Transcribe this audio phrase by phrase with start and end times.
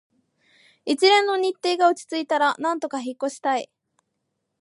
[0.83, 3.69] 一連の日程が落ち着いたら、なんとか引っ越ししたい